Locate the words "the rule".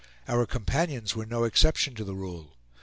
2.03-2.55